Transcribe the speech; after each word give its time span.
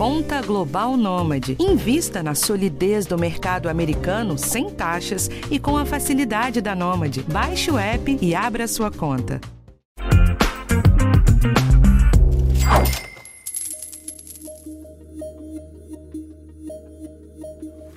Conta 0.00 0.40
Global 0.40 0.96
Nômade. 0.96 1.58
Invista 1.60 2.22
na 2.22 2.34
solidez 2.34 3.04
do 3.04 3.18
mercado 3.18 3.68
americano 3.68 4.38
sem 4.38 4.70
taxas 4.70 5.28
e 5.50 5.58
com 5.58 5.76
a 5.76 5.84
facilidade 5.84 6.62
da 6.62 6.74
Nômade. 6.74 7.22
Baixe 7.30 7.70
o 7.70 7.76
app 7.76 8.16
e 8.18 8.34
abra 8.34 8.66
sua 8.66 8.90
conta. 8.90 9.42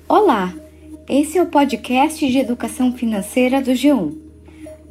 Olá, 0.06 0.52
esse 1.08 1.38
é 1.38 1.42
o 1.42 1.46
podcast 1.46 2.30
de 2.30 2.38
educação 2.38 2.92
financeira 2.92 3.62
do 3.62 3.70
G1. 3.70 4.14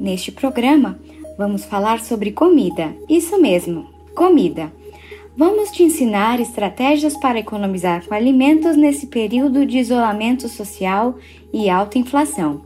Neste 0.00 0.32
programa, 0.32 0.98
vamos 1.38 1.64
falar 1.64 2.00
sobre 2.00 2.32
comida. 2.32 2.92
Isso 3.08 3.40
mesmo, 3.40 3.88
comida. 4.16 4.72
Vamos 5.36 5.72
te 5.72 5.82
ensinar 5.82 6.38
estratégias 6.38 7.16
para 7.16 7.40
economizar 7.40 8.06
com 8.06 8.14
alimentos 8.14 8.76
nesse 8.76 9.08
período 9.08 9.66
de 9.66 9.78
isolamento 9.78 10.48
social 10.48 11.18
e 11.52 11.68
alta 11.68 11.98
inflação. 11.98 12.64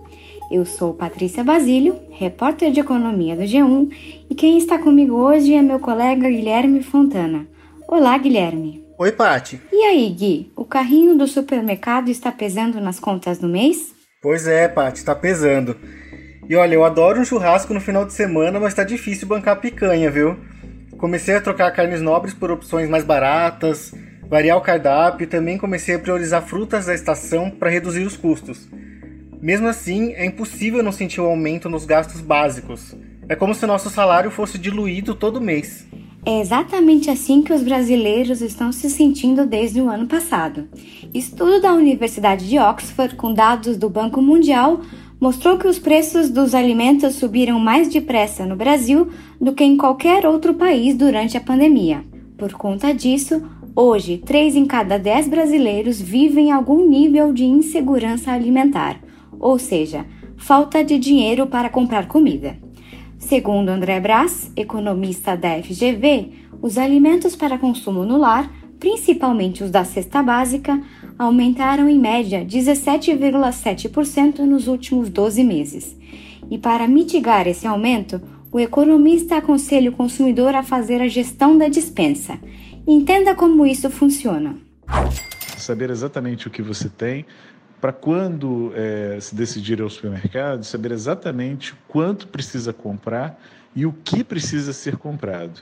Eu 0.50 0.66
sou 0.66 0.92
Patrícia 0.92 1.42
Basílio, 1.42 1.98
repórter 2.10 2.70
de 2.70 2.80
economia 2.80 3.34
do 3.34 3.42
G1, 3.42 3.90
e 4.28 4.34
quem 4.34 4.58
está 4.58 4.78
comigo 4.78 5.14
hoje 5.14 5.54
é 5.54 5.62
meu 5.62 5.78
colega 5.78 6.28
Guilherme 6.28 6.82
Fontana. 6.82 7.46
Olá, 7.88 8.18
Guilherme. 8.18 8.84
Oi, 8.98 9.12
Pati. 9.12 9.58
E 9.72 9.84
aí, 9.84 10.10
Gui, 10.10 10.52
o 10.54 10.66
carrinho 10.66 11.16
do 11.16 11.26
supermercado 11.26 12.10
está 12.10 12.30
pesando 12.30 12.78
nas 12.82 13.00
contas 13.00 13.38
do 13.38 13.48
mês? 13.48 13.94
Pois 14.20 14.46
é, 14.46 14.68
Pati, 14.68 14.98
está 14.98 15.14
pesando. 15.14 15.74
E 16.46 16.54
olha, 16.54 16.74
eu 16.74 16.84
adoro 16.84 17.18
um 17.18 17.24
churrasco 17.24 17.72
no 17.72 17.80
final 17.80 18.04
de 18.04 18.12
semana, 18.12 18.60
mas 18.60 18.74
tá 18.74 18.84
difícil 18.84 19.26
bancar 19.26 19.58
picanha, 19.58 20.10
viu? 20.10 20.36
Comecei 20.98 21.36
a 21.36 21.40
trocar 21.40 21.70
carnes 21.70 22.00
nobres 22.00 22.34
por 22.34 22.50
opções 22.50 22.90
mais 22.90 23.04
baratas, 23.04 23.94
variar 24.28 24.58
o 24.58 24.60
cardápio 24.60 25.24
e 25.24 25.28
também 25.28 25.56
comecei 25.56 25.94
a 25.94 25.98
priorizar 25.98 26.42
frutas 26.42 26.86
da 26.86 26.94
estação 26.94 27.50
para 27.50 27.70
reduzir 27.70 28.02
os 28.02 28.16
custos. 28.16 28.68
Mesmo 29.40 29.68
assim, 29.68 30.12
é 30.14 30.26
impossível 30.26 30.82
não 30.82 30.90
sentir 30.90 31.20
o 31.20 31.26
aumento 31.26 31.68
nos 31.68 31.84
gastos 31.84 32.20
básicos. 32.20 32.96
É 33.28 33.36
como 33.36 33.54
se 33.54 33.64
nosso 33.64 33.88
salário 33.88 34.30
fosse 34.30 34.58
diluído 34.58 35.14
todo 35.14 35.40
mês. 35.40 35.86
É 36.26 36.40
exatamente 36.40 37.08
assim 37.08 37.42
que 37.42 37.52
os 37.52 37.62
brasileiros 37.62 38.42
estão 38.42 38.72
se 38.72 38.90
sentindo 38.90 39.46
desde 39.46 39.80
o 39.80 39.88
ano 39.88 40.08
passado. 40.08 40.68
Estudo 41.14 41.60
da 41.60 41.72
Universidade 41.72 42.48
de 42.48 42.58
Oxford, 42.58 43.14
com 43.14 43.32
dados 43.32 43.76
do 43.76 43.88
Banco 43.88 44.20
Mundial, 44.20 44.80
mostrou 45.20 45.58
que 45.58 45.66
os 45.66 45.78
preços 45.78 46.30
dos 46.30 46.54
alimentos 46.54 47.14
subiram 47.14 47.58
mais 47.58 47.88
depressa 47.88 48.46
no 48.46 48.56
Brasil 48.56 49.08
do 49.40 49.52
que 49.52 49.64
em 49.64 49.76
qualquer 49.76 50.26
outro 50.26 50.54
país 50.54 50.96
durante 50.96 51.36
a 51.36 51.40
pandemia. 51.40 52.04
Por 52.36 52.52
conta 52.52 52.94
disso, 52.94 53.42
hoje, 53.74 54.18
3 54.18 54.56
em 54.56 54.66
cada 54.66 54.98
10 54.98 55.28
brasileiros 55.28 56.00
vivem 56.00 56.52
algum 56.52 56.88
nível 56.88 57.32
de 57.32 57.44
insegurança 57.44 58.30
alimentar, 58.30 59.00
ou 59.40 59.58
seja, 59.58 60.06
falta 60.36 60.84
de 60.84 60.98
dinheiro 60.98 61.46
para 61.46 61.68
comprar 61.68 62.06
comida. 62.06 62.56
Segundo 63.18 63.70
André 63.70 63.98
Brás, 63.98 64.52
economista 64.56 65.36
da 65.36 65.60
FGV, 65.60 66.30
os 66.62 66.78
alimentos 66.78 67.34
para 67.34 67.58
consumo 67.58 68.04
no 68.04 68.16
lar, 68.16 68.50
principalmente 68.78 69.64
os 69.64 69.70
da 69.70 69.84
cesta 69.84 70.22
básica, 70.22 70.80
aumentaram 71.18 71.88
em 71.88 71.98
média 71.98 72.44
17,7% 72.44 74.40
nos 74.40 74.68
últimos 74.68 75.08
12 75.08 75.42
meses. 75.44 75.96
E 76.50 76.56
para 76.56 76.88
mitigar 76.88 77.46
esse 77.46 77.66
aumento, 77.66 78.20
o 78.50 78.58
economista 78.58 79.36
aconselha 79.36 79.90
o 79.90 79.94
consumidor 79.94 80.54
a 80.54 80.62
fazer 80.62 81.02
a 81.02 81.08
gestão 81.08 81.58
da 81.58 81.68
dispensa. 81.68 82.38
Entenda 82.86 83.34
como 83.34 83.66
isso 83.66 83.90
funciona. 83.90 84.56
Saber 85.56 85.90
exatamente 85.90 86.48
o 86.48 86.50
que 86.50 86.62
você 86.62 86.88
tem, 86.88 87.26
para 87.80 87.92
quando 87.92 88.72
é, 88.74 89.18
se 89.20 89.34
decidir 89.34 89.82
ao 89.82 89.90
supermercado, 89.90 90.64
saber 90.64 90.92
exatamente 90.92 91.74
quanto 91.86 92.26
precisa 92.28 92.72
comprar 92.72 93.38
e 93.74 93.84
o 93.84 93.92
que 93.92 94.24
precisa 94.24 94.72
ser 94.72 94.96
comprado. 94.96 95.60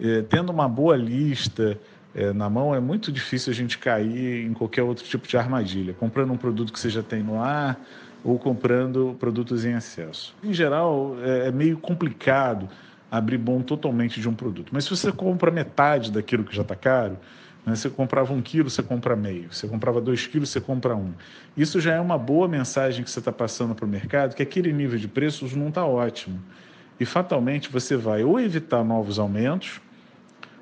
É, 0.00 0.22
tendo 0.22 0.50
uma 0.50 0.68
boa 0.68 0.96
lista, 0.96 1.78
é, 2.14 2.32
na 2.32 2.48
mão, 2.48 2.74
é 2.74 2.80
muito 2.80 3.10
difícil 3.10 3.52
a 3.52 3.54
gente 3.54 3.76
cair 3.78 4.46
em 4.46 4.52
qualquer 4.52 4.82
outro 4.82 5.04
tipo 5.04 5.26
de 5.26 5.36
armadilha, 5.36 5.94
comprando 5.94 6.32
um 6.32 6.36
produto 6.36 6.72
que 6.72 6.78
você 6.78 6.88
já 6.88 7.02
tem 7.02 7.22
no 7.22 7.42
ar 7.42 7.80
ou 8.22 8.38
comprando 8.38 9.16
produtos 9.18 9.64
em 9.64 9.74
excesso. 9.74 10.34
Em 10.42 10.52
geral, 10.52 11.16
é, 11.22 11.48
é 11.48 11.52
meio 11.52 11.76
complicado 11.76 12.68
abrir 13.10 13.38
mão 13.38 13.62
totalmente 13.62 14.20
de 14.20 14.28
um 14.28 14.34
produto. 14.34 14.70
Mas 14.72 14.84
se 14.84 14.90
você 14.90 15.12
compra 15.12 15.50
metade 15.50 16.10
daquilo 16.10 16.44
que 16.44 16.54
já 16.54 16.62
está 16.62 16.74
caro, 16.74 17.18
né, 17.64 17.76
você 17.76 17.88
comprava 17.88 18.32
um 18.32 18.42
quilo, 18.42 18.68
você 18.68 18.82
compra 18.82 19.14
meio. 19.14 19.52
Você 19.52 19.68
comprava 19.68 20.00
dois 20.00 20.26
quilos, 20.26 20.50
você 20.50 20.60
compra 20.60 20.96
um. 20.96 21.12
Isso 21.56 21.80
já 21.80 21.94
é 21.94 22.00
uma 22.00 22.18
boa 22.18 22.48
mensagem 22.48 23.04
que 23.04 23.10
você 23.10 23.18
está 23.18 23.32
passando 23.32 23.74
para 23.74 23.84
o 23.84 23.88
mercado, 23.88 24.34
que 24.34 24.42
aquele 24.42 24.72
nível 24.72 24.98
de 24.98 25.08
preços 25.08 25.54
não 25.54 25.68
está 25.68 25.84
ótimo. 25.84 26.40
E 26.98 27.04
fatalmente 27.04 27.70
você 27.70 27.96
vai 27.96 28.24
ou 28.24 28.40
evitar 28.40 28.84
novos 28.84 29.18
aumentos, 29.18 29.80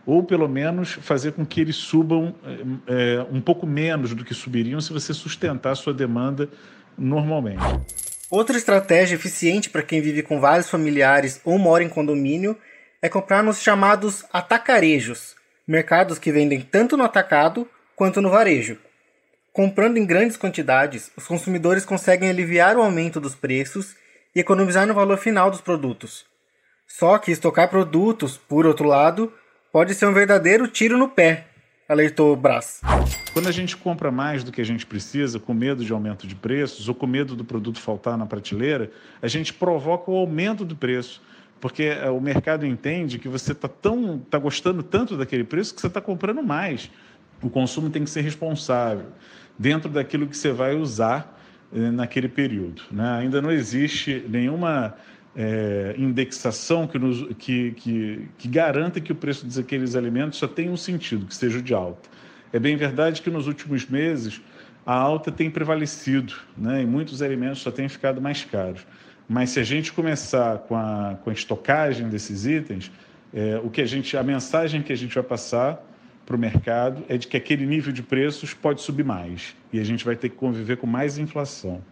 ou 0.07 0.23
pelo 0.23 0.49
menos 0.49 0.93
fazer 0.95 1.33
com 1.33 1.45
que 1.47 1.61
eles 1.61 1.77
subam 1.77 2.35
é, 2.87 3.25
um 3.31 3.41
pouco 3.41 3.67
menos 3.67 4.15
do 4.15 4.25
que 4.25 4.35
subiriam 4.35 4.81
se 4.81 4.93
você 4.93 5.15
sustentar 5.15 5.73
a 5.73 5.77
sua 5.77 5.95
demanda 5.95 6.49
normalmente. 6.99 7.63
Outra 8.31 8.57
estratégia 8.57 9.15
eficiente 9.15 9.69
para 9.69 9.83
quem 9.83 10.01
vive 10.01 10.23
com 10.23 10.41
vários 10.41 10.69
familiares 10.69 11.41
ou 11.45 11.59
mora 11.59 11.85
em 11.85 11.89
condomínio 11.89 12.57
é 13.01 13.09
comprar 13.09 13.43
nos 13.43 13.61
chamados 13.61 14.25
atacarejos, 14.33 15.35
mercados 15.67 16.19
que 16.19 16.33
vendem 16.33 16.61
tanto 16.61 16.97
no 16.97 17.05
atacado 17.05 17.69
quanto 17.95 18.21
no 18.21 18.31
varejo. 18.31 18.79
Comprando 19.53 19.99
em 19.99 20.07
grandes 20.07 20.37
quantidades, 20.37 21.11
os 21.17 21.27
consumidores 21.27 21.85
conseguem 21.85 22.31
aliviar 22.31 22.77
o 22.77 22.83
aumento 22.83 23.21
dos 23.21 23.35
preços 23.35 23.95
e 24.35 24.41
economizar 24.41 24.87
no 24.87 24.95
valor 24.95 25.19
final 25.19 25.51
dos 25.51 25.61
produtos. 25.61 26.25
Só 26.89 27.19
que 27.19 27.31
estocar 27.31 27.69
produtos, 27.69 28.39
por 28.39 28.67
outro 28.67 28.87
lado, 28.87 29.33
pode 29.73 29.95
ser 29.95 30.07
um 30.07 30.13
verdadeiro 30.13 30.69
tiro 30.69 30.99
no 30.99 31.09
pé, 31.09 31.47
alertou 31.89 32.37
Brás. 32.37 32.83
Quando 33.33 33.49
a 33.49 33.53
gente 33.53 33.75
compra 33.75 34.11
mais 34.11 34.45
do 34.45 34.53
que 34.53 34.61
a 34.61 34.65
gente 34.65 34.85
precisa, 34.85 35.41
com 35.41 35.55
medo 35.55 35.83
de 35.83 35.91
aumento 35.91 36.27
de 36.27 36.35
preços 36.35 36.91
ou 36.91 36.95
com 36.95 37.07
medo 37.07 37.35
do 37.35 37.43
produto 37.43 37.81
faltar 37.81 38.19
na 38.19 38.27
prateleira, 38.27 38.91
a 39.23 39.27
gente 39.27 39.55
provoca 39.55 40.11
o 40.11 40.17
aumento 40.17 40.63
do 40.63 40.77
preço. 40.77 41.23
Porque 41.59 41.85
eh, 41.85 42.11
o 42.11 42.21
mercado 42.21 42.67
entende 42.67 43.19
que 43.19 43.29
você 43.29 43.53
está 43.53 43.69
tão 43.69 44.19
tá 44.19 44.37
gostando 44.37 44.83
tanto 44.83 45.17
daquele 45.17 45.45
preço 45.45 45.75
que 45.75 45.81
você 45.81 45.87
está 45.87 46.01
comprando 46.01 46.43
mais. 46.43 46.91
O 47.41 47.49
consumo 47.49 47.89
tem 47.89 48.05
que 48.05 48.11
ser 48.11 48.21
responsável 48.21 49.07
dentro 49.59 49.89
daquilo 49.89 50.27
que 50.27 50.37
você 50.37 50.53
vai 50.53 50.75
usar 50.75 51.41
eh, 51.75 51.91
naquele 51.91 52.29
período. 52.29 52.83
Né? 52.91 53.19
Ainda 53.21 53.41
não 53.41 53.51
existe 53.51 54.25
nenhuma 54.29 54.95
é, 55.35 55.95
indexação 55.97 56.87
que, 56.87 56.99
nos, 56.99 57.27
que, 57.39 57.73
que, 57.73 58.29
que 58.39 58.49
garanta 58.49 59.01
que 59.01 59.13
o 59.13 59.15
preço 59.15 59.47
daqueles 59.47 59.95
alimentos 59.95 60.39
só 60.39 60.47
tenha 60.47 60.71
um 60.71 60.77
sentido, 60.77 61.27
que 61.27 61.35
seja 61.35 61.61
de 61.61 61.73
alta. 61.73 62.09
É 62.53 62.59
bem 62.59 62.77
verdade 62.77 63.23
que 63.23 63.31
nos 63.31 63.47
últimos 63.47 63.87
meses 63.87 64.41
a 64.85 64.95
alta 64.95 65.33
tem 65.33 65.51
prevalecido, 65.51 66.35
né? 66.57 66.83
e 66.83 66.87
muitos 66.87 67.23
alimentos 67.23 67.61
só 67.61 67.71
têm 67.71 67.89
ficado 67.89 68.21
mais 68.21 68.45
caros. 68.45 68.87
Mas 69.29 69.51
se 69.51 69.61
a 69.61 69.65
gente 69.65 69.93
começar 69.93 70.59
com 70.59 70.77
a, 70.77 71.17
com 71.23 71.31
a 71.31 71.33
estocagem 71.33 72.09
desses 72.09 72.45
itens, 72.45 72.91
é, 73.33 73.59
o 73.63 73.71
que 73.71 73.81
a 73.81 73.87
gente, 73.87 74.17
a 74.17 74.23
mensagem 74.23 74.83
que 74.83 74.93
a 74.93 74.97
gente 74.97 75.15
vai 75.15 75.25
passar 75.25 75.83
para 76.27 76.37
o 76.37 76.39
mercado 76.39 77.03
é 77.09 77.17
de 77.17 77.27
que 77.27 77.37
aquele 77.37 77.65
nível 77.65 77.93
de 77.93 78.03
preços 78.03 78.53
pode 78.53 78.83
subir 78.83 79.05
mais 79.05 79.57
e 79.73 79.81
a 79.81 79.85
gente 79.85 80.05
vai 80.05 80.17
ter 80.17 80.29
que 80.29 80.37
conviver 80.37 80.77
com 80.77 80.87
mais 80.87 81.17
inflação. 81.17 81.83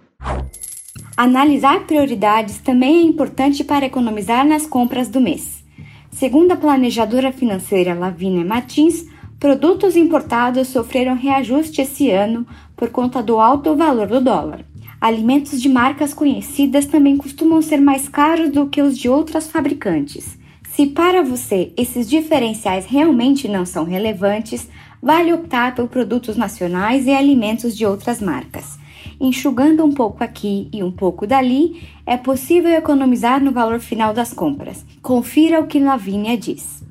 Analisar 1.22 1.80
prioridades 1.80 2.56
também 2.60 2.96
é 2.96 3.02
importante 3.02 3.62
para 3.62 3.84
economizar 3.84 4.42
nas 4.42 4.64
compras 4.64 5.06
do 5.06 5.20
mês. 5.20 5.62
Segundo 6.10 6.52
a 6.52 6.56
planejadora 6.56 7.30
financeira 7.30 7.92
Lavínia 7.92 8.42
Martins, 8.42 9.04
produtos 9.38 9.96
importados 9.96 10.68
sofreram 10.68 11.14
reajuste 11.14 11.82
esse 11.82 12.10
ano 12.10 12.46
por 12.74 12.88
conta 12.88 13.22
do 13.22 13.38
alto 13.38 13.76
valor 13.76 14.06
do 14.06 14.18
dólar. 14.18 14.64
Alimentos 14.98 15.60
de 15.60 15.68
marcas 15.68 16.14
conhecidas 16.14 16.86
também 16.86 17.18
costumam 17.18 17.60
ser 17.60 17.82
mais 17.82 18.08
caros 18.08 18.50
do 18.50 18.68
que 18.68 18.80
os 18.80 18.96
de 18.96 19.10
outras 19.10 19.46
fabricantes. 19.46 20.38
Se 20.70 20.86
para 20.86 21.22
você 21.22 21.70
esses 21.76 22.08
diferenciais 22.08 22.86
realmente 22.86 23.46
não 23.46 23.66
são 23.66 23.84
relevantes, 23.84 24.66
vale 25.02 25.34
optar 25.34 25.74
por 25.74 25.86
produtos 25.86 26.38
nacionais 26.38 27.06
e 27.06 27.10
alimentos 27.10 27.76
de 27.76 27.84
outras 27.84 28.22
marcas 28.22 28.79
enxugando 29.20 29.84
um 29.84 29.92
pouco 29.92 30.24
aqui 30.24 30.68
e 30.72 30.82
um 30.82 30.90
pouco 30.90 31.26
dali, 31.26 31.86
é 32.06 32.16
possível 32.16 32.72
economizar 32.72 33.42
no 33.42 33.52
valor 33.52 33.78
final 33.78 34.14
das 34.14 34.32
compras. 34.32 34.84
Confira 35.02 35.60
o 35.60 35.66
que 35.66 35.78
Lavínia 35.78 36.36
diz. 36.36 36.82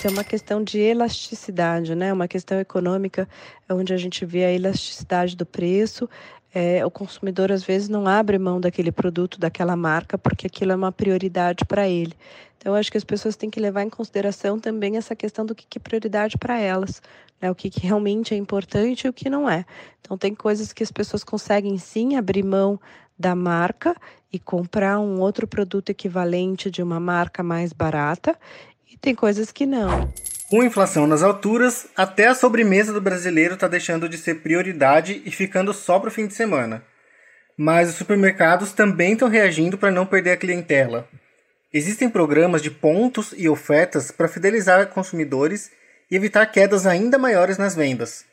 Isso 0.00 0.06
é 0.06 0.10
uma 0.12 0.24
questão 0.24 0.64
de 0.64 0.78
elasticidade, 0.78 1.94
né? 1.94 2.10
Uma 2.10 2.26
questão 2.26 2.58
econômica 2.58 3.28
onde 3.68 3.92
a 3.92 3.98
gente 3.98 4.24
vê 4.24 4.46
a 4.46 4.50
elasticidade 4.50 5.36
do 5.36 5.44
preço 5.44 6.08
é, 6.54 6.84
o 6.84 6.90
consumidor 6.90 7.52
às 7.52 7.62
vezes 7.62 7.88
não 7.88 8.06
abre 8.06 8.38
mão 8.38 8.60
daquele 8.60 8.90
produto, 8.90 9.38
daquela 9.38 9.76
marca, 9.76 10.18
porque 10.18 10.46
aquilo 10.46 10.72
é 10.72 10.74
uma 10.74 10.90
prioridade 10.90 11.64
para 11.64 11.88
ele. 11.88 12.14
Então, 12.56 12.74
acho 12.74 12.90
que 12.90 12.98
as 12.98 13.04
pessoas 13.04 13.36
têm 13.36 13.48
que 13.48 13.60
levar 13.60 13.82
em 13.82 13.90
consideração 13.90 14.58
também 14.58 14.96
essa 14.96 15.14
questão 15.14 15.46
do 15.46 15.54
que, 15.54 15.66
que 15.68 15.78
é 15.78 15.80
prioridade 15.80 16.36
para 16.36 16.58
elas, 16.58 17.00
né? 17.40 17.50
o 17.50 17.54
que, 17.54 17.70
que 17.70 17.80
realmente 17.80 18.34
é 18.34 18.36
importante 18.36 19.06
e 19.06 19.10
o 19.10 19.12
que 19.12 19.30
não 19.30 19.48
é. 19.48 19.64
Então, 20.00 20.18
tem 20.18 20.34
coisas 20.34 20.72
que 20.72 20.82
as 20.82 20.90
pessoas 20.90 21.22
conseguem 21.22 21.78
sim 21.78 22.16
abrir 22.16 22.42
mão 22.42 22.80
da 23.18 23.34
marca 23.34 23.94
e 24.32 24.38
comprar 24.38 24.98
um 24.98 25.20
outro 25.20 25.46
produto 25.46 25.90
equivalente 25.90 26.70
de 26.70 26.82
uma 26.82 26.98
marca 26.98 27.42
mais 27.42 27.72
barata, 27.72 28.36
e 28.90 28.96
tem 28.98 29.14
coisas 29.14 29.52
que 29.52 29.64
não. 29.64 30.12
Com 30.50 30.64
inflação 30.64 31.06
nas 31.06 31.22
alturas, 31.22 31.86
até 31.96 32.26
a 32.26 32.34
sobremesa 32.34 32.92
do 32.92 33.00
brasileiro 33.00 33.54
está 33.54 33.68
deixando 33.68 34.08
de 34.08 34.18
ser 34.18 34.40
prioridade 34.42 35.22
e 35.24 35.30
ficando 35.30 35.72
só 35.72 36.00
para 36.00 36.08
o 36.08 36.12
fim 36.12 36.26
de 36.26 36.34
semana. 36.34 36.84
Mas 37.56 37.88
os 37.90 37.94
supermercados 37.94 38.72
também 38.72 39.12
estão 39.12 39.28
reagindo 39.28 39.78
para 39.78 39.92
não 39.92 40.04
perder 40.04 40.32
a 40.32 40.36
clientela. 40.36 41.08
Existem 41.72 42.10
programas 42.10 42.62
de 42.62 42.70
pontos 42.70 43.32
e 43.36 43.48
ofertas 43.48 44.10
para 44.10 44.26
fidelizar 44.26 44.88
consumidores 44.88 45.70
e 46.10 46.16
evitar 46.16 46.44
quedas 46.46 46.84
ainda 46.84 47.16
maiores 47.16 47.56
nas 47.56 47.76
vendas. 47.76 48.24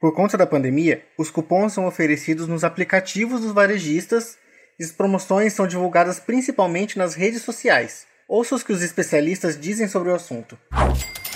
Por 0.00 0.14
conta 0.14 0.38
da 0.38 0.46
pandemia, 0.46 1.04
os 1.18 1.30
cupons 1.30 1.74
são 1.74 1.86
oferecidos 1.86 2.48
nos 2.48 2.64
aplicativos 2.64 3.42
dos 3.42 3.52
varejistas 3.52 4.38
e 4.80 4.84
as 4.84 4.90
promoções 4.90 5.52
são 5.52 5.66
divulgadas 5.66 6.18
principalmente 6.18 6.96
nas 6.96 7.14
redes 7.14 7.42
sociais. 7.42 8.06
Ouça 8.32 8.54
os 8.54 8.62
que 8.62 8.72
os 8.72 8.80
especialistas 8.80 9.60
dizem 9.60 9.86
sobre 9.86 10.08
o 10.08 10.14
assunto. 10.14 10.58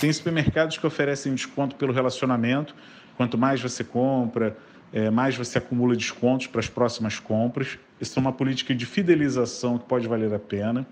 Tem 0.01 0.11
supermercados 0.11 0.79
que 0.79 0.87
oferecem 0.87 1.31
desconto 1.35 1.75
pelo 1.75 1.93
relacionamento. 1.93 2.73
Quanto 3.15 3.37
mais 3.37 3.61
você 3.61 3.83
compra, 3.83 4.57
é, 4.91 5.11
mais 5.11 5.37
você 5.37 5.59
acumula 5.59 5.95
descontos 5.95 6.47
para 6.47 6.59
as 6.59 6.67
próximas 6.67 7.19
compras. 7.19 7.77
Isso 8.01 8.17
é 8.17 8.19
uma 8.19 8.33
política 8.33 8.73
de 8.73 8.83
fidelização 8.87 9.77
que 9.77 9.85
pode 9.85 10.07
valer 10.07 10.33
a 10.33 10.39
pena. 10.39 10.87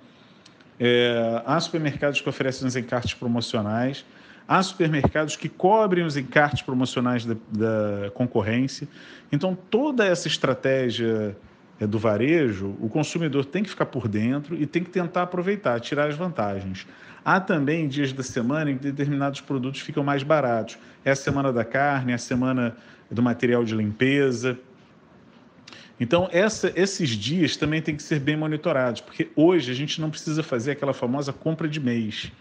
É, 0.79 1.41
há 1.43 1.59
supermercados 1.59 2.21
que 2.21 2.29
oferecem 2.29 2.67
os 2.67 2.75
encartes 2.75 3.15
promocionais. 3.15 4.05
Há 4.47 4.61
supermercados 4.61 5.35
que 5.35 5.49
cobrem 5.49 6.05
os 6.05 6.15
encartes 6.15 6.61
promocionais 6.61 7.25
da, 7.25 7.33
da 7.49 8.11
concorrência. 8.11 8.87
Então, 9.31 9.57
toda 9.71 10.05
essa 10.05 10.27
estratégia 10.27 11.35
do 11.79 11.99
varejo, 11.99 12.75
o 12.79 12.87
consumidor 12.87 13.43
tem 13.45 13.63
que 13.63 13.69
ficar 13.69 13.87
por 13.87 14.07
dentro 14.07 14.55
e 14.55 14.65
tem 14.65 14.83
que 14.83 14.89
tentar 14.89 15.23
aproveitar, 15.23 15.79
tirar 15.81 16.07
as 16.07 16.15
vantagens. 16.15 16.87
Há 17.23 17.39
também 17.39 17.87
dias 17.87 18.13
da 18.13 18.23
semana 18.23 18.71
em 18.71 18.77
que 18.77 18.83
determinados 18.83 19.41
produtos 19.41 19.81
ficam 19.81 20.03
mais 20.03 20.23
baratos. 20.23 20.77
É 21.03 21.11
a 21.11 21.15
semana 21.15 21.51
da 21.51 21.65
carne, 21.65 22.11
é 22.11 22.15
a 22.15 22.19
semana 22.19 22.77
do 23.11 23.21
material 23.21 23.65
de 23.65 23.75
limpeza. 23.75 24.57
Então, 25.99 26.29
essa, 26.31 26.71
esses 26.75 27.09
dias 27.09 27.57
também 27.57 27.81
têm 27.81 27.95
que 27.95 28.03
ser 28.03 28.19
bem 28.19 28.35
monitorados, 28.35 29.01
porque 29.01 29.29
hoje 29.35 29.71
a 29.71 29.75
gente 29.75 29.99
não 29.99 30.09
precisa 30.09 30.43
fazer 30.43 30.71
aquela 30.71 30.93
famosa 30.93 31.33
compra 31.33 31.67
de 31.67 31.79
mês. 31.79 32.31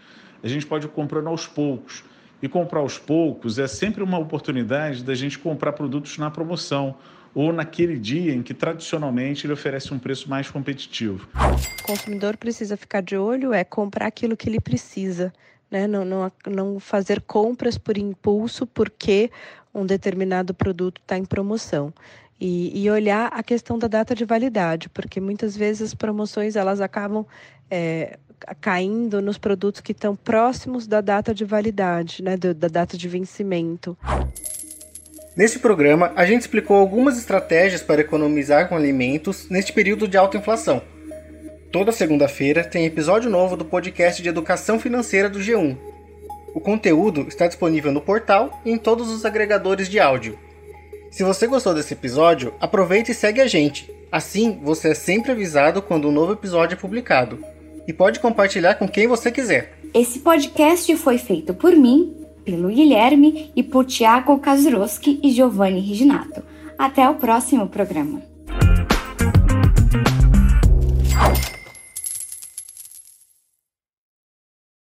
A 0.43 0.47
gente 0.47 0.65
pode 0.65 0.87
comprando 0.87 1.27
aos 1.27 1.47
poucos. 1.47 2.03
E 2.45 2.47
comprar 2.47 2.81
aos 2.81 2.99
poucos 2.99 3.57
é 3.57 3.65
sempre 3.65 4.03
uma 4.03 4.19
oportunidade 4.19 5.03
da 5.03 5.15
gente 5.15 5.39
comprar 5.39 5.73
produtos 5.73 6.19
na 6.19 6.29
promoção 6.29 6.93
ou 7.33 7.51
naquele 7.51 7.97
dia 7.97 8.35
em 8.35 8.43
que 8.43 8.53
tradicionalmente 8.53 9.47
ele 9.47 9.53
oferece 9.53 9.91
um 9.91 9.97
preço 9.97 10.29
mais 10.29 10.47
competitivo. 10.47 11.27
O 11.33 11.87
consumidor 11.87 12.37
precisa 12.37 12.77
ficar 12.77 13.01
de 13.01 13.17
olho, 13.17 13.51
é 13.51 13.63
comprar 13.63 14.05
aquilo 14.05 14.37
que 14.37 14.47
ele 14.47 14.59
precisa. 14.59 15.33
Né? 15.71 15.87
Não, 15.87 16.05
não, 16.05 16.31
não 16.45 16.79
fazer 16.79 17.19
compras 17.21 17.79
por 17.79 17.97
impulso 17.97 18.67
porque 18.67 19.31
um 19.73 19.83
determinado 19.83 20.53
produto 20.53 21.01
está 21.01 21.17
em 21.17 21.25
promoção. 21.25 21.91
E, 22.39 22.79
e, 22.79 22.91
olhar 22.91 23.27
a 23.33 23.41
questão 23.41 23.79
da 23.79 23.87
data 23.87 24.13
de 24.13 24.23
validade, 24.23 24.87
porque 24.89 25.19
muitas 25.19 25.57
vezes 25.57 25.81
as 25.81 25.93
promoções 25.95 26.55
elas 26.55 26.79
acabam 26.79 27.25
é, 27.71 28.19
caindo 28.61 29.21
nos 29.21 29.37
produtos 29.37 29.81
que 29.81 29.91
estão 29.91 30.15
próximos 30.15 30.87
da 30.87 31.01
data 31.01 31.33
de 31.33 31.45
validade, 31.45 32.23
né, 32.23 32.37
da, 32.37 32.53
da 32.53 32.67
data 32.67 32.97
de 32.97 33.07
vencimento. 33.07 33.97
Neste 35.35 35.59
programa, 35.59 36.13
a 36.15 36.25
gente 36.25 36.41
explicou 36.41 36.77
algumas 36.77 37.17
estratégias 37.17 37.81
para 37.81 38.01
economizar 38.01 38.69
com 38.69 38.75
alimentos 38.75 39.49
neste 39.49 39.73
período 39.73 40.07
de 40.07 40.17
alta 40.17 40.37
inflação. 40.37 40.81
Toda 41.71 41.91
segunda-feira 41.91 42.63
tem 42.63 42.85
episódio 42.85 43.29
novo 43.29 43.57
do 43.57 43.65
podcast 43.65 44.23
de 44.23 44.29
educação 44.29 44.79
financeira 44.79 45.29
do 45.29 45.39
G1. 45.39 45.77
O 46.53 46.61
conteúdo 46.61 47.25
está 47.27 47.47
disponível 47.47 47.91
no 47.91 47.99
portal 47.99 48.61
e 48.63 48.71
em 48.71 48.77
todos 48.77 49.09
os 49.09 49.25
agregadores 49.25 49.89
de 49.89 49.99
áudio. 49.99 50.39
Se 51.11 51.21
você 51.21 51.47
gostou 51.47 51.73
desse 51.73 51.93
episódio, 51.93 52.53
aproveite 52.61 53.11
e 53.11 53.13
segue 53.13 53.41
a 53.41 53.47
gente. 53.47 53.93
Assim, 54.09 54.59
você 54.63 54.91
é 54.91 54.93
sempre 54.93 55.33
avisado 55.33 55.81
quando 55.81 56.07
um 56.07 56.13
novo 56.13 56.31
episódio 56.31 56.75
é 56.75 56.79
publicado. 56.79 57.43
E 57.87 57.93
pode 57.93 58.19
compartilhar 58.19 58.75
com 58.75 58.87
quem 58.87 59.07
você 59.07 59.31
quiser. 59.31 59.77
Esse 59.93 60.19
podcast 60.19 60.95
foi 60.97 61.17
feito 61.17 61.53
por 61.53 61.75
mim, 61.75 62.15
pelo 62.43 62.69
Guilherme 62.69 63.51
e 63.55 63.63
por 63.63 63.85
Tiago 63.85 64.37
Kazuroski 64.39 65.19
e 65.23 65.31
Giovanni 65.31 65.79
Reginato. 65.79 66.43
Até 66.77 67.09
o 67.09 67.15
próximo 67.15 67.67
programa. 67.67 68.34